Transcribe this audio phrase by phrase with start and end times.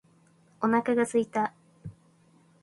[0.61, 1.53] お腹が空いた。